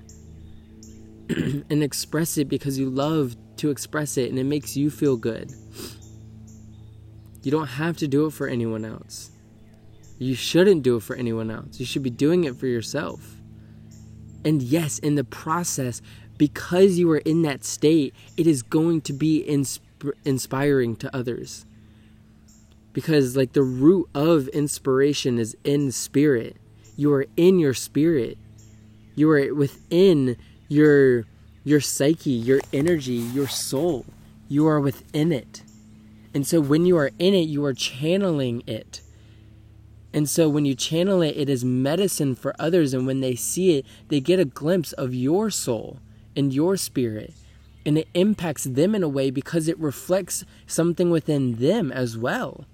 and 1.70 1.82
express 1.82 2.36
it 2.36 2.48
because 2.48 2.78
you 2.78 2.90
love 2.90 3.34
to 3.56 3.70
express 3.70 4.16
it 4.16 4.28
and 4.28 4.38
it 4.38 4.44
makes 4.44 4.76
you 4.76 4.90
feel 4.90 5.16
good. 5.16 5.52
You 7.46 7.52
don't 7.52 7.68
have 7.68 7.96
to 7.98 8.08
do 8.08 8.26
it 8.26 8.32
for 8.32 8.48
anyone 8.48 8.84
else. 8.84 9.30
You 10.18 10.34
shouldn't 10.34 10.82
do 10.82 10.96
it 10.96 11.04
for 11.04 11.14
anyone 11.14 11.48
else. 11.48 11.78
You 11.78 11.86
should 11.86 12.02
be 12.02 12.10
doing 12.10 12.42
it 12.42 12.56
for 12.56 12.66
yourself. 12.66 13.36
And 14.44 14.60
yes, 14.60 14.98
in 14.98 15.14
the 15.14 15.22
process, 15.22 16.02
because 16.36 16.98
you 16.98 17.08
are 17.12 17.18
in 17.18 17.42
that 17.42 17.62
state, 17.62 18.16
it 18.36 18.48
is 18.48 18.62
going 18.62 19.02
to 19.02 19.12
be 19.12 19.44
insp- 19.48 19.78
inspiring 20.24 20.96
to 20.96 21.16
others. 21.16 21.66
Because, 22.92 23.36
like, 23.36 23.52
the 23.52 23.62
root 23.62 24.08
of 24.12 24.48
inspiration 24.48 25.38
is 25.38 25.56
in 25.62 25.92
spirit. 25.92 26.56
You 26.96 27.12
are 27.12 27.26
in 27.36 27.60
your 27.60 27.74
spirit. 27.74 28.38
You 29.14 29.30
are 29.30 29.54
within 29.54 30.36
your 30.66 31.26
your 31.62 31.80
psyche, 31.80 32.30
your 32.30 32.60
energy, 32.72 33.14
your 33.14 33.46
soul. 33.46 34.04
You 34.48 34.66
are 34.66 34.80
within 34.80 35.30
it. 35.30 35.62
And 36.36 36.46
so 36.46 36.60
when 36.60 36.84
you 36.84 36.98
are 36.98 37.12
in 37.18 37.32
it, 37.32 37.48
you 37.48 37.64
are 37.64 37.72
channeling 37.72 38.62
it. 38.66 39.00
And 40.12 40.28
so 40.28 40.50
when 40.50 40.66
you 40.66 40.74
channel 40.74 41.22
it, 41.22 41.34
it 41.34 41.48
is 41.48 41.64
medicine 41.64 42.34
for 42.34 42.54
others. 42.58 42.92
And 42.92 43.06
when 43.06 43.22
they 43.22 43.34
see 43.34 43.78
it, 43.78 43.86
they 44.08 44.20
get 44.20 44.38
a 44.38 44.44
glimpse 44.44 44.92
of 44.92 45.14
your 45.14 45.48
soul 45.48 45.98
and 46.36 46.52
your 46.52 46.76
spirit. 46.76 47.32
And 47.86 47.96
it 47.96 48.08
impacts 48.12 48.64
them 48.64 48.94
in 48.94 49.02
a 49.02 49.08
way 49.08 49.30
because 49.30 49.66
it 49.66 49.78
reflects 49.78 50.44
something 50.66 51.08
within 51.08 51.54
them 51.54 51.90
as 51.90 52.18
well 52.18 52.66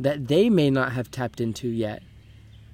that 0.00 0.28
they 0.28 0.48
may 0.48 0.70
not 0.70 0.92
have 0.92 1.10
tapped 1.10 1.38
into 1.38 1.68
yet. 1.68 2.02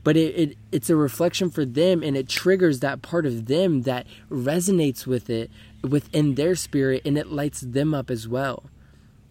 But 0.05 0.17
it, 0.17 0.38
it 0.38 0.59
it's 0.71 0.88
a 0.88 0.95
reflection 0.95 1.50
for 1.50 1.64
them 1.64 2.00
and 2.00 2.17
it 2.17 2.29
triggers 2.29 2.79
that 2.79 3.02
part 3.02 3.26
of 3.26 3.47
them 3.47 3.83
that 3.83 4.07
resonates 4.31 5.05
with 5.05 5.29
it 5.29 5.50
within 5.83 6.37
their 6.37 6.55
spirit 6.55 7.02
and 7.05 7.19
it 7.19 7.33
lights 7.33 7.61
them 7.62 7.93
up 7.93 8.09
as 8.09 8.29
well 8.29 8.62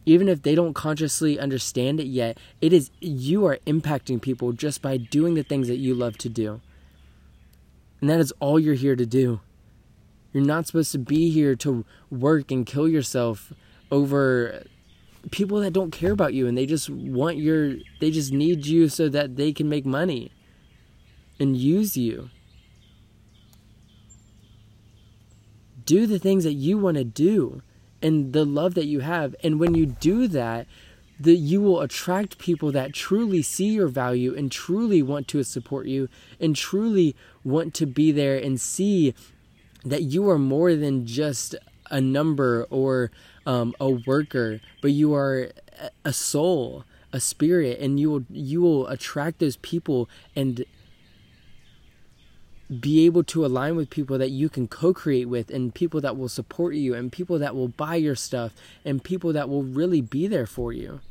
even 0.05 0.27
if 0.27 0.41
they 0.41 0.55
don't 0.55 0.73
consciously 0.73 1.39
understand 1.39 1.99
it 1.99 2.07
yet, 2.07 2.37
it 2.59 2.73
is 2.73 2.89
you 2.99 3.45
are 3.45 3.59
impacting 3.67 4.21
people 4.21 4.51
just 4.51 4.81
by 4.81 4.97
doing 4.97 5.35
the 5.35 5.43
things 5.43 5.67
that 5.67 5.77
you 5.77 5.93
love 5.93 6.17
to 6.19 6.29
do. 6.29 6.61
And 7.99 8.09
that 8.09 8.19
is 8.19 8.33
all 8.39 8.59
you're 8.59 8.73
here 8.73 8.95
to 8.95 9.05
do. 9.05 9.41
You're 10.33 10.43
not 10.43 10.65
supposed 10.65 10.91
to 10.93 10.97
be 10.97 11.29
here 11.29 11.55
to 11.57 11.85
work 12.09 12.51
and 12.51 12.65
kill 12.65 12.87
yourself 12.87 13.53
over 13.91 14.63
people 15.29 15.59
that 15.59 15.71
don't 15.71 15.91
care 15.91 16.13
about 16.13 16.33
you 16.33 16.47
and 16.47 16.57
they 16.57 16.65
just 16.65 16.89
want 16.89 17.37
your 17.37 17.75
they 17.99 18.09
just 18.09 18.31
need 18.31 18.65
you 18.65 18.89
so 18.89 19.07
that 19.07 19.35
they 19.35 19.53
can 19.53 19.69
make 19.69 19.85
money 19.85 20.31
and 21.39 21.55
use 21.55 21.95
you. 21.95 22.29
Do 25.85 26.07
the 26.07 26.17
things 26.17 26.43
that 26.43 26.53
you 26.53 26.77
want 26.77 26.97
to 26.97 27.03
do 27.03 27.61
and 28.01 28.33
the 28.33 28.45
love 28.45 28.73
that 28.75 28.85
you 28.85 28.99
have. 29.01 29.35
And 29.43 29.59
when 29.59 29.75
you 29.75 29.85
do 29.85 30.27
that, 30.27 30.67
that 31.19 31.35
you 31.35 31.61
will 31.61 31.81
attract 31.81 32.39
people 32.39 32.71
that 32.71 32.93
truly 32.93 33.43
see 33.43 33.67
your 33.67 33.87
value 33.87 34.35
and 34.35 34.51
truly 34.51 35.03
want 35.03 35.27
to 35.27 35.43
support 35.43 35.85
you 35.85 36.09
and 36.39 36.55
truly 36.55 37.15
want 37.43 37.75
to 37.75 37.85
be 37.85 38.11
there 38.11 38.37
and 38.37 38.59
see 38.59 39.13
that 39.85 40.03
you 40.03 40.27
are 40.29 40.39
more 40.39 40.75
than 40.75 41.05
just 41.05 41.55
a 41.91 42.01
number 42.01 42.65
or 42.69 43.11
um, 43.45 43.75
a 43.79 43.89
worker, 43.89 44.61
but 44.81 44.91
you 44.91 45.13
are 45.13 45.51
a 46.05 46.13
soul, 46.13 46.85
a 47.11 47.19
spirit, 47.19 47.79
and 47.79 47.99
you 47.99 48.09
will 48.09 48.23
you 48.29 48.61
will 48.61 48.87
attract 48.87 49.39
those 49.39 49.57
people 49.57 50.09
and 50.35 50.65
be 52.79 53.05
able 53.05 53.23
to 53.23 53.45
align 53.45 53.75
with 53.75 53.89
people 53.89 54.17
that 54.17 54.29
you 54.29 54.47
can 54.47 54.67
co-create 54.67 55.27
with 55.27 55.49
and 55.49 55.73
people 55.75 55.99
that 55.99 56.17
will 56.17 56.29
support 56.29 56.75
you 56.75 56.93
and 56.93 57.11
people 57.11 57.37
that 57.37 57.55
will 57.55 57.67
buy 57.67 57.95
your 57.95 58.15
stuff 58.15 58.53
and 58.85 59.03
people 59.03 59.33
that 59.33 59.49
will 59.49 59.63
really 59.63 60.01
be 60.01 60.27
there 60.27 60.45
for 60.45 60.71
you 60.71 61.01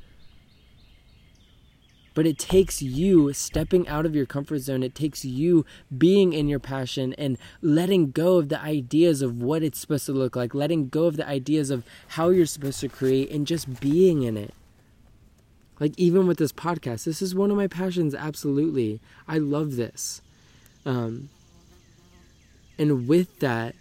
but 2.15 2.27
it 2.27 2.39
takes 2.39 2.83
you 2.83 3.33
stepping 3.33 3.89
out 3.89 4.05
of 4.05 4.15
your 4.15 4.27
comfort 4.27 4.59
zone. 4.59 4.83
It 4.83 4.95
takes 4.95 5.25
you 5.25 5.65
being 5.97 6.33
in 6.33 6.49
your 6.49 6.59
passion 6.59 7.15
and 7.15 7.39
letting 7.63 8.11
go 8.11 8.37
of 8.37 8.49
the 8.49 8.61
ideas 8.61 9.23
of 9.23 9.41
what 9.41 9.63
it's 9.63 9.79
supposed 9.79 10.07
to 10.07 10.13
look 10.13 10.37
like, 10.37 10.55
letting 10.55 10.89
go 10.89 11.05
of 11.05 11.17
the 11.17 11.27
ideas 11.27 11.71
of 11.71 11.85
how 12.09 12.31
you're 12.31 12.47
supposed 12.47 12.81
to 12.81 12.89
create, 12.89 13.31
and 13.31 13.47
just 13.47 13.81
being 13.81 14.23
in 14.23 14.37
it. 14.37 14.53
Like, 15.79 15.95
even 15.97 16.27
with 16.27 16.37
this 16.37 16.53
podcast, 16.53 17.05
this 17.05 17.23
is 17.23 17.35
one 17.35 17.51
of 17.51 17.57
my 17.57 17.67
passions, 17.67 18.15
absolutely. 18.15 19.01
I 19.27 19.39
love 19.39 19.77
this. 19.77 20.21
Um, 20.85 21.31
and 22.81 23.07
with 23.07 23.41
that, 23.41 23.75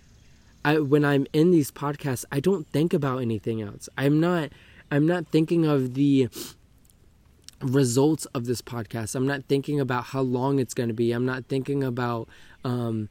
I, 0.66 0.80
when 0.80 1.06
I'm 1.06 1.26
in 1.32 1.52
these 1.52 1.72
podcasts, 1.72 2.26
I 2.34 2.42
don't 2.42 2.68
think 2.68 2.94
about 2.94 3.20
anything 3.20 3.62
else. 3.62 3.88
I'm 3.98 4.20
not 4.20 4.50
I'm 4.92 5.08
not 5.08 5.28
thinking 5.28 5.66
of 5.66 5.94
the 5.94 6.28
results 7.62 8.26
of 8.28 8.46
this 8.46 8.62
podcast. 8.62 9.16
I'm 9.16 9.26
not 9.26 9.46
thinking 9.46 9.80
about 9.80 10.06
how 10.06 10.22
long 10.22 10.60
it's 10.60 10.74
going 10.74 10.90
to 10.90 10.94
be. 10.94 11.14
I'm 11.14 11.26
not 11.26 11.46
thinking 11.46 11.82
about 11.82 12.28
um, 12.66 13.08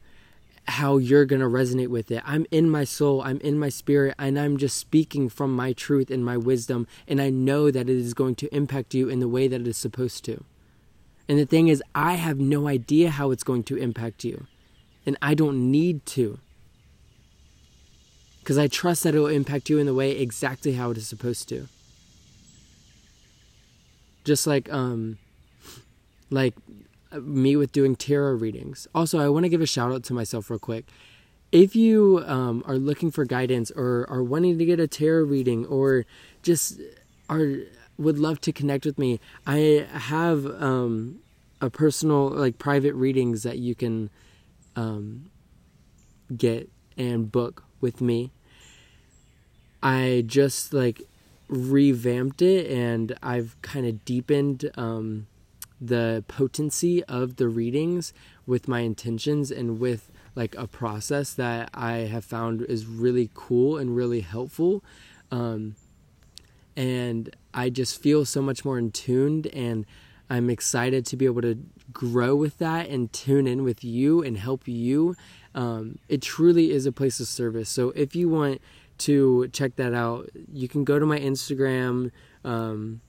how 0.67 0.97
you're 0.97 1.25
going 1.25 1.41
to 1.41 1.47
resonate 1.47 1.87
with 1.87 2.11
it. 2.11 2.21
I'm 2.23 2.45
in 2.51 2.69
my 2.69 2.83
soul, 2.83 3.23
I'm 3.23 3.39
in 3.39 3.57
my 3.57 3.69
spirit, 3.69 4.13
and 4.19 4.37
I'm 4.37 4.57
just 4.57 4.77
speaking 4.77 5.27
from 5.27 5.55
my 5.55 5.73
truth 5.73 6.11
and 6.11 6.23
my 6.23 6.37
wisdom. 6.37 6.85
And 7.07 7.19
I 7.19 7.31
know 7.31 7.71
that 7.71 7.89
it 7.89 7.97
is 7.97 8.13
going 8.13 8.35
to 8.35 8.55
impact 8.55 8.93
you 8.93 9.09
in 9.09 9.21
the 9.21 9.27
way 9.27 9.47
that 9.47 9.61
it 9.61 9.67
is 9.67 9.77
supposed 9.77 10.23
to. 10.25 10.43
And 11.27 11.39
the 11.39 11.45
thing 11.45 11.67
is, 11.67 11.81
I 11.95 12.13
have 12.13 12.39
no 12.39 12.67
idea 12.67 13.09
how 13.09 13.31
it's 13.31 13.43
going 13.43 13.63
to 13.63 13.77
impact 13.77 14.23
you 14.23 14.45
and 15.05 15.17
I 15.21 15.33
don't 15.33 15.71
need 15.71 16.05
to. 16.07 16.39
Because 18.39 18.57
I 18.57 18.67
trust 18.67 19.03
that 19.03 19.13
it 19.13 19.19
will 19.19 19.27
impact 19.27 19.69
you 19.69 19.77
in 19.77 19.85
the 19.85 19.93
way 19.93 20.11
exactly 20.11 20.73
how 20.73 20.91
it 20.91 20.97
is 20.97 21.07
supposed 21.07 21.47
to. 21.49 21.67
Just 24.23 24.47
like, 24.47 24.71
um, 24.71 25.17
like 26.29 26.55
me 27.11 27.55
with 27.55 27.71
doing 27.71 27.95
tarot 27.95 28.33
readings. 28.33 28.87
Also, 28.93 29.19
I 29.19 29.29
want 29.29 29.43
to 29.43 29.49
give 29.49 29.61
a 29.61 29.65
shout 29.65 29.91
out 29.91 30.03
to 30.05 30.13
myself 30.13 30.49
real 30.49 30.59
quick. 30.59 30.85
If 31.51 31.75
you 31.75 32.23
um, 32.27 32.63
are 32.67 32.77
looking 32.77 33.09
for 33.09 33.25
guidance 33.25 33.71
or 33.71 34.05
are 34.09 34.23
wanting 34.23 34.57
to 34.59 34.65
get 34.65 34.79
a 34.79 34.87
tarot 34.87 35.23
reading 35.23 35.65
or 35.65 36.05
just 36.43 36.79
are 37.29 37.57
would 37.97 38.17
love 38.17 38.39
to 38.41 38.51
connect 38.51 38.85
with 38.85 38.97
me, 38.97 39.19
I 39.45 39.85
have 39.91 40.45
um, 40.45 41.19
a 41.59 41.69
personal 41.69 42.29
like 42.29 42.57
private 42.57 42.93
readings 42.93 43.43
that 43.43 43.57
you 43.57 43.75
can 43.75 44.09
um, 44.75 45.29
get 46.35 46.69
and 46.97 47.31
book 47.31 47.63
with 47.81 48.01
me. 48.01 48.31
I 49.81 50.23
just 50.25 50.73
like 50.73 51.01
revamped 51.47 52.41
it 52.41 52.69
and 52.69 53.17
I've 53.23 53.59
kind 53.61 53.87
of 53.87 54.03
deepened 54.05 54.69
um, 54.75 55.27
the 55.81 56.23
potency 56.27 57.03
of 57.05 57.37
the 57.37 57.47
readings 57.47 58.13
with 58.45 58.67
my 58.67 58.81
intentions 58.81 59.49
and 59.49 59.79
with 59.79 60.11
like 60.35 60.55
a 60.55 60.67
process 60.67 61.33
that 61.33 61.69
I 61.73 61.93
have 61.99 62.25
found 62.25 62.61
is 62.63 62.85
really 62.85 63.29
cool 63.33 63.77
and 63.77 63.95
really 63.95 64.21
helpful. 64.21 64.83
Um, 65.31 65.75
and 66.75 67.35
I 67.53 67.69
just 67.69 68.01
feel 68.01 68.25
so 68.25 68.41
much 68.41 68.63
more 68.63 68.77
in 68.77 68.91
tuned 68.91 69.47
and 69.47 69.85
I'm 70.29 70.49
excited 70.49 71.05
to 71.07 71.17
be 71.17 71.25
able 71.25 71.41
to 71.41 71.57
grow 71.91 72.35
with 72.35 72.57
that 72.59 72.87
and 72.89 73.11
tune 73.11 73.47
in 73.47 73.63
with 73.63 73.83
you 73.83 74.23
and 74.23 74.37
help 74.37 74.67
you. 74.67 75.15
Um, 75.55 75.97
it 76.07 76.21
truly 76.21 76.71
is 76.71 76.85
a 76.85 76.91
place 76.91 77.19
of 77.19 77.27
service. 77.27 77.69
So 77.69 77.89
if 77.95 78.15
you 78.15 78.29
want 78.29 78.61
to 78.99 79.47
check 79.47 79.75
that 79.77 79.93
out, 79.93 80.29
you 80.53 80.67
can 80.67 80.83
go 80.83 80.99
to 80.99 81.05
my 81.05 81.19
Instagram 81.19 82.11
um, 82.43 83.01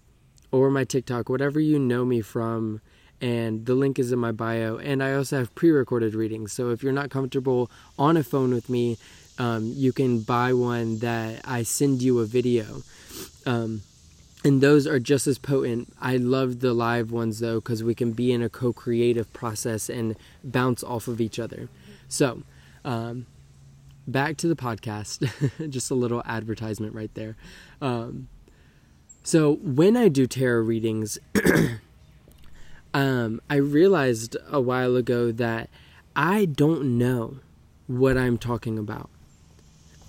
or 0.51 0.71
my 0.71 0.85
TikTok, 0.85 1.29
whatever 1.29 1.61
you 1.61 1.79
know 1.79 2.05
me 2.05 2.23
from. 2.23 2.81
And 3.21 3.67
the 3.67 3.75
link 3.75 3.99
is 3.99 4.13
in 4.13 4.19
my 4.19 4.33
bio. 4.33 4.79
And 4.79 5.03
I 5.03 5.13
also 5.13 5.37
have 5.37 5.55
pre 5.55 5.71
recorded 5.71 6.15
readings. 6.15 6.55
So 6.55 6.71
if 6.71 6.83
you're 6.83 6.93
not 6.93 7.11
comfortable 7.11 7.71
on 7.99 8.17
a 8.17 8.25
phone 8.25 8.55
with 8.55 8.71
me, 8.71 8.97
um, 9.39 9.73
you 9.75 9.93
can 9.93 10.21
buy 10.21 10.55
one 10.55 11.01
that 11.01 11.43
I 11.45 11.65
send 11.65 12.01
you 12.01 12.21
a 12.21 12.25
video. 12.25 12.83
Um, 13.45 13.83
and 14.45 14.61
those 14.61 14.87
are 14.87 14.99
just 14.99 15.27
as 15.27 15.39
potent. 15.39 15.93
I 16.01 16.17
love 16.17 16.61
the 16.61 16.73
live 16.73 17.11
ones 17.11 17.41
though 17.41 17.57
because 17.57 17.83
we 17.83 17.95
can 17.95 18.13
be 18.13 18.33
in 18.33 18.43
a 18.43 18.49
co-creative 18.49 19.33
process 19.33 19.89
and 19.89 20.17
bounce 20.43 20.83
off 20.83 21.09
of 21.09 21.21
each 21.21 21.39
other. 21.39 21.69
So, 22.09 22.43
um, 22.85 23.27
back 24.07 24.37
to 24.39 24.49
the 24.49 24.57
podcast. 24.57 25.29
just 25.71 25.91
a 25.91 25.95
little 25.95 26.23
advertisement 26.25 26.95
right 26.95 27.13
there. 27.15 27.37
Um, 27.81 28.29
so 29.23 29.57
when 29.57 29.97
I 29.97 30.09
do 30.09 30.27
tarot 30.27 30.63
readings, 30.63 31.19
um, 32.95 33.41
I 33.51 33.57
realized 33.57 34.37
a 34.49 34.61
while 34.61 34.97
ago 34.97 35.31
that 35.33 35.69
I 36.17 36.47
don't 36.47 36.99
know 36.99 37.37
what 37.87 38.17
I'm 38.17 38.39
talking 38.39 38.79
about. 38.79 39.11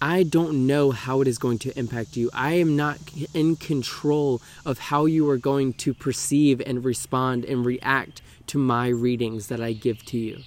I 0.02 0.24
don't 0.24 0.66
know 0.66 0.90
how 0.90 1.22
it 1.22 1.28
is 1.28 1.38
going 1.38 1.60
to 1.60 1.78
impact 1.78 2.18
you. 2.18 2.32
I 2.34 2.54
am 2.54 2.76
not 2.76 2.98
in 3.36 3.56
control 3.56 4.42
of 4.66 4.80
how 4.80 5.06
you 5.06 5.30
are 5.30 5.38
going 5.38 5.74
to 5.74 5.94
perceive 5.94 6.60
and 6.66 6.84
respond 6.84 7.46
and 7.46 7.64
react 7.64 8.24
to 8.48 8.58
my 8.58 8.88
readings 8.88 9.48
that 9.48 9.62
I 9.62 9.74
give 9.74 10.04
to 10.06 10.18
you. 10.18 10.40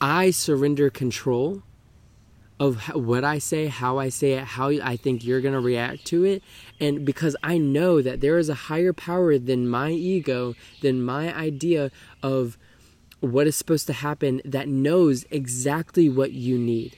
I 0.00 0.30
surrender 0.30 0.88
control 0.88 1.62
of 2.58 2.88
what 2.94 3.22
I 3.22 3.38
say, 3.38 3.66
how 3.66 3.98
I 3.98 4.08
say 4.08 4.32
it, 4.32 4.44
how 4.44 4.68
I 4.68 4.96
think 4.96 5.24
you're 5.24 5.42
going 5.42 5.54
to 5.54 5.60
react 5.60 6.06
to 6.06 6.24
it. 6.24 6.42
And 6.78 7.04
because 7.04 7.36
I 7.42 7.58
know 7.58 8.00
that 8.00 8.20
there 8.22 8.38
is 8.38 8.48
a 8.48 8.54
higher 8.54 8.94
power 8.94 9.38
than 9.38 9.68
my 9.68 9.90
ego, 9.90 10.54
than 10.80 11.02
my 11.02 11.34
idea 11.34 11.90
of 12.22 12.56
what 13.20 13.46
is 13.46 13.56
supposed 13.56 13.86
to 13.88 13.92
happen, 13.92 14.40
that 14.44 14.68
knows 14.68 15.26
exactly 15.30 16.08
what 16.08 16.32
you 16.32 16.58
need. 16.58 16.96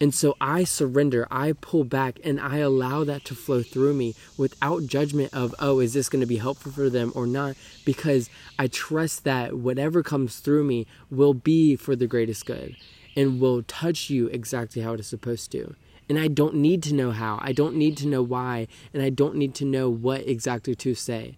And 0.00 0.14
so 0.14 0.36
I 0.40 0.64
surrender, 0.64 1.26
I 1.30 1.52
pull 1.52 1.84
back, 1.84 2.20
and 2.22 2.38
I 2.38 2.58
allow 2.58 3.04
that 3.04 3.24
to 3.26 3.34
flow 3.34 3.62
through 3.62 3.94
me 3.94 4.14
without 4.36 4.86
judgment 4.86 5.32
of, 5.32 5.54
oh, 5.58 5.80
is 5.80 5.94
this 5.94 6.08
going 6.08 6.20
to 6.20 6.26
be 6.26 6.36
helpful 6.36 6.72
for 6.72 6.90
them 6.90 7.12
or 7.14 7.26
not? 7.26 7.56
Because 7.84 8.28
I 8.58 8.66
trust 8.66 9.24
that 9.24 9.54
whatever 9.54 10.02
comes 10.02 10.38
through 10.38 10.64
me 10.64 10.86
will 11.10 11.34
be 11.34 11.76
for 11.76 11.96
the 11.96 12.06
greatest 12.06 12.44
good 12.44 12.76
and 13.16 13.40
will 13.40 13.62
touch 13.62 14.10
you 14.10 14.26
exactly 14.26 14.82
how 14.82 14.92
it 14.92 15.00
is 15.00 15.06
supposed 15.06 15.50
to. 15.52 15.74
And 16.08 16.18
I 16.18 16.28
don't 16.28 16.56
need 16.56 16.82
to 16.84 16.94
know 16.94 17.10
how, 17.10 17.38
I 17.40 17.52
don't 17.52 17.74
need 17.74 17.96
to 17.98 18.06
know 18.06 18.22
why, 18.22 18.68
and 18.92 19.02
I 19.02 19.10
don't 19.10 19.36
need 19.36 19.54
to 19.56 19.64
know 19.64 19.88
what 19.88 20.28
exactly 20.28 20.74
to 20.76 20.94
say. 20.94 21.36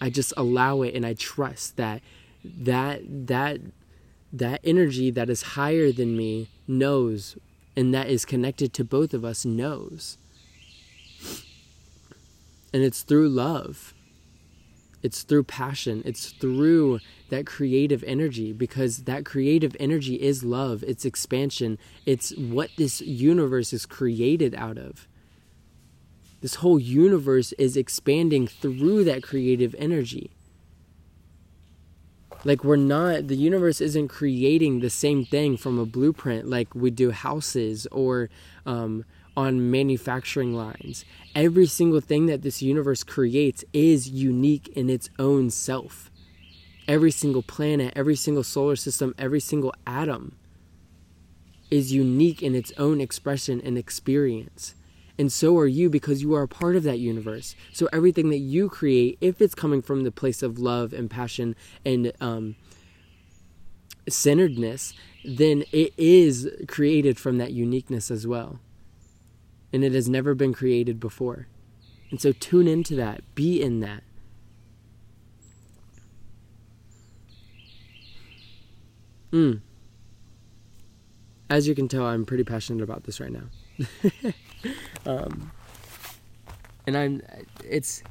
I 0.00 0.10
just 0.10 0.32
allow 0.36 0.82
it 0.82 0.94
and 0.94 1.06
I 1.06 1.14
trust 1.14 1.76
that 1.76 2.02
that 2.44 3.02
that 3.28 3.60
that 4.32 4.60
energy 4.64 5.10
that 5.10 5.30
is 5.30 5.42
higher 5.42 5.92
than 5.92 6.16
me 6.16 6.48
knows 6.66 7.36
and 7.76 7.92
that 7.94 8.08
is 8.08 8.24
connected 8.24 8.72
to 8.74 8.84
both 8.84 9.14
of 9.14 9.24
us 9.24 9.44
knows. 9.44 10.18
And 12.72 12.82
it's 12.82 13.02
through 13.02 13.28
love. 13.28 13.94
It's 15.02 15.22
through 15.22 15.44
passion. 15.44 16.02
It's 16.04 16.30
through 16.30 17.00
that 17.28 17.46
creative 17.46 18.02
energy 18.04 18.52
because 18.52 19.04
that 19.04 19.24
creative 19.24 19.76
energy 19.78 20.14
is 20.14 20.42
love. 20.42 20.82
It's 20.82 21.04
expansion. 21.04 21.78
It's 22.06 22.34
what 22.36 22.70
this 22.76 23.00
universe 23.00 23.72
is 23.72 23.86
created 23.86 24.54
out 24.54 24.78
of. 24.78 25.06
This 26.40 26.56
whole 26.56 26.78
universe 26.78 27.52
is 27.52 27.76
expanding 27.76 28.46
through 28.46 29.04
that 29.04 29.22
creative 29.22 29.74
energy. 29.78 30.30
Like 32.44 32.62
we're 32.62 32.76
not 32.76 33.28
the 33.28 33.36
universe 33.36 33.80
isn't 33.80 34.08
creating 34.08 34.80
the 34.80 34.90
same 34.90 35.24
thing 35.24 35.56
from 35.56 35.78
a 35.78 35.86
blueprint 35.86 36.48
like 36.48 36.74
we 36.74 36.90
do 36.90 37.10
houses 37.10 37.86
or 37.90 38.28
um, 38.66 39.04
on 39.36 39.70
manufacturing 39.70 40.54
lines. 40.54 41.04
Every 41.34 41.66
single 41.66 42.00
thing 42.00 42.26
that 42.26 42.42
this 42.42 42.60
universe 42.60 43.02
creates 43.02 43.64
is 43.72 44.08
unique 44.10 44.68
in 44.68 44.90
its 44.90 45.08
own 45.18 45.50
self. 45.50 46.10
Every 46.86 47.10
single 47.10 47.42
planet, 47.42 47.94
every 47.96 48.16
single 48.16 48.42
solar 48.42 48.76
system, 48.76 49.14
every 49.18 49.40
single 49.40 49.74
atom 49.86 50.36
is 51.70 51.92
unique 51.92 52.42
in 52.42 52.54
its 52.54 52.72
own 52.76 53.00
expression 53.00 53.60
and 53.64 53.78
experience. 53.78 54.74
And 55.18 55.32
so 55.32 55.56
are 55.58 55.66
you 55.66 55.88
because 55.88 56.22
you 56.22 56.34
are 56.34 56.42
a 56.42 56.48
part 56.48 56.74
of 56.74 56.82
that 56.82 56.98
universe. 56.98 57.54
So 57.72 57.88
everything 57.92 58.30
that 58.30 58.38
you 58.38 58.68
create, 58.68 59.16
if 59.20 59.40
it's 59.40 59.54
coming 59.54 59.80
from 59.80 60.02
the 60.02 60.10
place 60.10 60.42
of 60.42 60.58
love 60.58 60.92
and 60.92 61.08
passion 61.08 61.54
and 61.84 62.12
um, 62.20 62.56
centeredness, 64.08 64.92
then 65.24 65.64
it 65.72 65.92
is 65.96 66.50
created 66.66 67.18
from 67.18 67.38
that 67.38 67.52
uniqueness 67.52 68.10
as 68.10 68.26
well. 68.26 68.58
And 69.72 69.84
it 69.84 69.92
has 69.92 70.08
never 70.08 70.34
been 70.34 70.52
created 70.52 70.98
before. 70.98 71.46
And 72.10 72.20
so 72.20 72.32
tune 72.32 72.68
into 72.68 72.94
that, 72.96 73.22
be 73.34 73.62
in 73.62 73.80
that. 73.80 74.02
Mm. 79.32 79.60
As 81.50 81.68
you 81.68 81.74
can 81.74 81.88
tell, 81.88 82.04
I'm 82.06 82.24
pretty 82.24 82.44
passionate 82.44 82.82
about 82.82 83.04
this 83.04 83.20
right 83.20 83.32
now. 83.32 84.32
um, 85.06 85.52
and 86.86 86.96
I'm, 86.96 87.22
it's, 87.64 88.02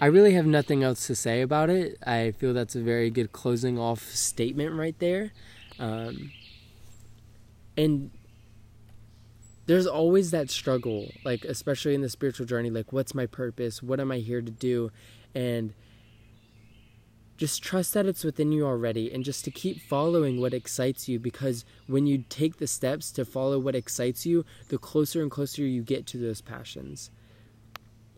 I 0.00 0.06
really 0.06 0.32
have 0.34 0.46
nothing 0.46 0.82
else 0.82 1.06
to 1.06 1.14
say 1.14 1.42
about 1.42 1.70
it. 1.70 1.98
I 2.04 2.32
feel 2.32 2.52
that's 2.54 2.74
a 2.74 2.80
very 2.80 3.10
good 3.10 3.32
closing 3.32 3.78
off 3.78 4.02
statement 4.02 4.74
right 4.74 4.98
there. 4.98 5.32
Um, 5.78 6.32
and 7.76 8.10
there's 9.66 9.86
always 9.86 10.32
that 10.32 10.50
struggle, 10.50 11.10
like, 11.24 11.44
especially 11.44 11.94
in 11.94 12.00
the 12.00 12.08
spiritual 12.08 12.46
journey, 12.46 12.70
like, 12.70 12.92
what's 12.92 13.14
my 13.14 13.26
purpose? 13.26 13.82
What 13.82 14.00
am 14.00 14.10
I 14.10 14.18
here 14.18 14.42
to 14.42 14.50
do? 14.50 14.90
And, 15.34 15.74
just 17.40 17.62
trust 17.62 17.94
that 17.94 18.04
it's 18.04 18.22
within 18.22 18.52
you 18.52 18.66
already 18.66 19.10
and 19.10 19.24
just 19.24 19.46
to 19.46 19.50
keep 19.50 19.80
following 19.80 20.42
what 20.42 20.52
excites 20.52 21.08
you 21.08 21.18
because 21.18 21.64
when 21.86 22.06
you 22.06 22.22
take 22.28 22.58
the 22.58 22.66
steps 22.66 23.10
to 23.10 23.24
follow 23.24 23.58
what 23.58 23.74
excites 23.74 24.26
you, 24.26 24.44
the 24.68 24.76
closer 24.76 25.22
and 25.22 25.30
closer 25.30 25.62
you 25.62 25.82
get 25.82 26.04
to 26.04 26.18
those 26.18 26.42
passions. 26.42 27.10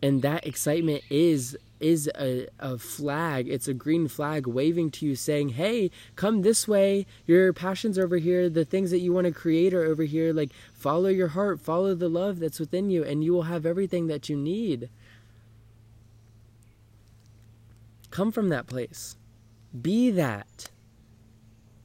And 0.01 0.23
that 0.23 0.45
excitement 0.45 1.03
is 1.09 1.57
is 1.79 2.11
a, 2.19 2.47
a 2.59 2.77
flag. 2.77 3.47
It's 3.47 3.69
a 3.69 3.73
green 3.73 4.09
flag 4.09 4.45
waving 4.45 4.91
to 4.91 5.05
you 5.05 5.15
saying, 5.15 5.49
Hey, 5.49 5.89
come 6.17 6.41
this 6.41 6.67
way. 6.67 7.05
Your 7.25 7.53
passions 7.53 7.97
are 7.97 8.03
over 8.03 8.17
here. 8.17 8.49
The 8.49 8.65
things 8.65 8.91
that 8.91 8.99
you 8.99 9.13
want 9.13 9.27
to 9.27 9.33
create 9.33 9.73
are 9.73 9.85
over 9.85 10.03
here. 10.03 10.33
Like, 10.33 10.51
follow 10.73 11.07
your 11.07 11.29
heart, 11.29 11.61
follow 11.61 11.95
the 11.95 12.09
love 12.09 12.39
that's 12.39 12.59
within 12.59 12.89
you, 12.89 13.05
and 13.05 13.23
you 13.23 13.31
will 13.31 13.43
have 13.43 13.65
everything 13.65 14.07
that 14.07 14.27
you 14.27 14.35
need. 14.35 14.89
Come 18.13 18.31
from 18.31 18.49
that 18.49 18.67
place. 18.67 19.17
Be 19.81 20.11
that. 20.11 20.69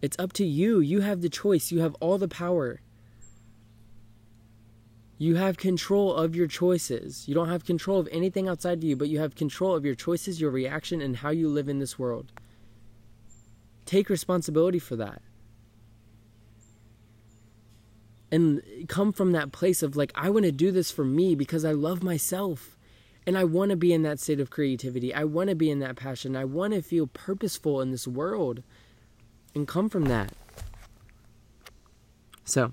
It's 0.02 0.18
up 0.18 0.34
to 0.34 0.44
you. 0.44 0.78
You 0.78 1.00
have 1.00 1.22
the 1.22 1.30
choice. 1.30 1.72
You 1.72 1.80
have 1.80 1.94
all 2.00 2.18
the 2.18 2.28
power. 2.28 2.82
You 5.16 5.36
have 5.36 5.56
control 5.56 6.14
of 6.14 6.36
your 6.36 6.46
choices. 6.46 7.26
You 7.26 7.34
don't 7.34 7.48
have 7.48 7.64
control 7.64 7.98
of 7.98 8.10
anything 8.12 8.46
outside 8.46 8.76
of 8.76 8.84
you, 8.84 8.94
but 8.94 9.08
you 9.08 9.20
have 9.20 9.36
control 9.36 9.74
of 9.74 9.86
your 9.86 9.94
choices, 9.94 10.38
your 10.38 10.50
reaction, 10.50 11.00
and 11.00 11.16
how 11.16 11.30
you 11.30 11.48
live 11.48 11.66
in 11.66 11.78
this 11.78 11.98
world. 11.98 12.30
Take 13.86 14.10
responsibility 14.10 14.78
for 14.78 14.96
that. 14.96 15.22
And 18.30 18.60
come 18.86 19.14
from 19.14 19.32
that 19.32 19.50
place 19.50 19.82
of 19.82 19.96
like, 19.96 20.12
I 20.14 20.28
want 20.28 20.44
to 20.44 20.52
do 20.52 20.72
this 20.72 20.90
for 20.90 21.06
me 21.06 21.34
because 21.34 21.64
I 21.64 21.72
love 21.72 22.02
myself. 22.02 22.77
And 23.28 23.36
I 23.36 23.44
want 23.44 23.72
to 23.72 23.76
be 23.76 23.92
in 23.92 24.04
that 24.04 24.20
state 24.20 24.40
of 24.40 24.48
creativity. 24.48 25.12
I 25.12 25.24
want 25.24 25.50
to 25.50 25.54
be 25.54 25.70
in 25.70 25.80
that 25.80 25.96
passion. 25.96 26.34
I 26.34 26.46
want 26.46 26.72
to 26.72 26.80
feel 26.80 27.06
purposeful 27.06 27.82
in 27.82 27.90
this 27.90 28.08
world 28.08 28.62
and 29.54 29.68
come 29.68 29.90
from 29.90 30.06
that. 30.06 30.32
So, 32.46 32.72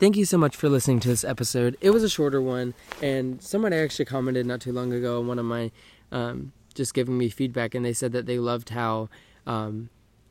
thank 0.00 0.16
you 0.16 0.24
so 0.24 0.36
much 0.36 0.56
for 0.56 0.68
listening 0.68 0.98
to 0.98 1.08
this 1.08 1.22
episode. 1.22 1.76
It 1.80 1.90
was 1.90 2.02
a 2.02 2.08
shorter 2.08 2.42
one, 2.42 2.74
and 3.00 3.40
somebody 3.40 3.76
actually 3.76 4.06
commented 4.06 4.44
not 4.44 4.60
too 4.60 4.72
long 4.72 4.92
ago 4.92 5.20
on 5.20 5.28
one 5.28 5.38
of 5.38 5.44
my 5.44 5.70
um, 6.10 6.50
just 6.74 6.92
giving 6.92 7.16
me 7.16 7.28
feedback, 7.28 7.76
and 7.76 7.84
they 7.84 7.92
said 7.92 8.10
that 8.10 8.26
they 8.26 8.40
loved 8.40 8.70
how 8.70 9.08
um, 9.46 9.88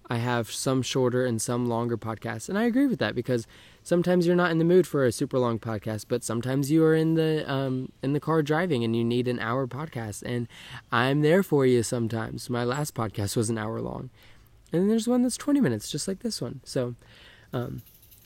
I 0.10 0.18
have 0.18 0.52
some 0.52 0.82
shorter 0.82 1.26
and 1.26 1.42
some 1.42 1.66
longer 1.66 1.98
podcasts. 1.98 2.48
And 2.48 2.58
I 2.58 2.64
agree 2.64 2.86
with 2.86 3.00
that 3.00 3.16
because 3.16 3.48
sometimes 3.84 4.28
you're 4.28 4.36
not 4.36 4.52
in 4.52 4.60
the 4.60 4.66
mood 4.66 4.86
for 4.86 5.06
a 5.06 5.12
super 5.12 5.40
long 5.40 5.58
podcast, 5.58 6.06
but 6.08 6.24
sometimes 6.24 6.70
you 6.72 6.84
are 6.84 6.96
in 6.96 7.16
the 7.16 7.50
um, 7.52 7.92
in 8.04 8.14
the 8.14 8.20
car 8.20 8.44
driving 8.44 8.84
and 8.84 8.96
you 8.96 9.04
need 9.04 9.28
an 9.28 9.40
hour 9.40 9.68
podcast, 9.68 10.24
and 10.24 10.48
I'm 10.92 11.22
there 11.22 11.44
for 11.44 11.66
you 11.66 11.82
sometimes. 11.84 12.50
My 12.50 12.64
last 12.64 12.94
podcast 12.94 13.36
was 13.36 13.50
an 13.50 13.58
hour 13.58 13.82
long, 13.82 14.10
and 14.72 14.90
there's 14.90 15.08
one 15.08 15.24
that's 15.24 15.38
20 15.38 15.60
minutes, 15.60 15.90
just 15.90 16.08
like 16.08 16.20
this 16.20 16.42
one. 16.42 16.62
So, 16.64 16.96
um, 17.52 17.82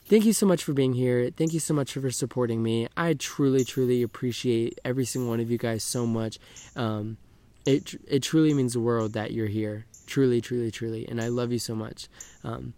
thank 0.07 0.25
you 0.25 0.33
so 0.33 0.45
much 0.45 0.63
for 0.63 0.73
being 0.73 0.93
here. 0.93 1.29
Thank 1.29 1.53
you 1.53 1.59
so 1.59 1.73
much 1.73 1.93
for 1.93 2.11
supporting 2.11 2.61
me. 2.61 2.87
I 2.97 3.13
truly, 3.13 3.63
truly 3.63 4.01
appreciate 4.01 4.79
every 4.83 5.05
single 5.05 5.29
one 5.29 5.39
of 5.39 5.49
you 5.49 5.57
guys 5.57 5.83
so 5.83 6.05
much. 6.05 6.39
Um, 6.75 7.17
it 7.65 7.95
it 8.07 8.23
truly 8.23 8.53
means 8.53 8.73
the 8.73 8.79
world 8.79 9.13
that 9.13 9.31
you're 9.31 9.47
here. 9.47 9.85
Truly, 10.10 10.41
truly, 10.41 10.72
truly, 10.72 11.08
and 11.08 11.22
I 11.22 11.28
love 11.28 11.52
you 11.52 11.60
so 11.60 11.76
much. 11.76 12.08
Um, 12.43 12.74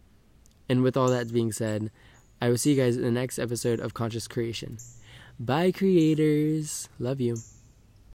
and 0.67 0.83
with 0.83 0.97
all 0.97 1.07
that 1.07 1.31
being 1.31 1.53
said. 1.53 1.89
I 2.41 2.49
will 2.49 2.57
see 2.57 2.71
you 2.73 2.81
guys 2.81 2.97
in 2.97 3.03
the 3.03 3.11
next 3.11 3.39
episode 3.39 3.79
of 3.79 3.93
Conscious 3.93 4.27
Creation. 4.27 4.79
Bye, 5.39 5.71
creators. 5.71 6.89
Love 6.99 7.21
you. 7.21 7.37